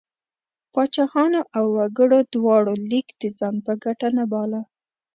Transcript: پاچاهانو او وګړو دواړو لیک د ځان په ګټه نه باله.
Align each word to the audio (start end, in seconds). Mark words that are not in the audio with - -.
پاچاهانو 0.73 1.41
او 1.57 1.65
وګړو 1.77 2.19
دواړو 2.33 2.73
لیک 2.89 3.07
د 3.21 3.23
ځان 3.39 3.55
په 3.65 3.73
ګټه 3.83 4.07
نه 4.17 4.23
باله. 4.31 4.61